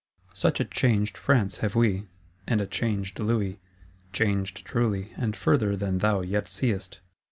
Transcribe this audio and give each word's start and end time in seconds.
Such 0.33 0.59
a 0.59 0.65
changed 0.65 1.15
France 1.15 1.57
have 1.57 1.75
we; 1.75 2.07
and 2.47 2.59
a 2.59 2.65
changed 2.65 3.19
Louis. 3.19 3.59
Changed, 4.13 4.65
truly; 4.65 5.11
and 5.15 5.35
further 5.35 5.75
than 5.75 5.99
thou 5.99 6.21
yet 6.21 6.47
seest! 6.47 7.01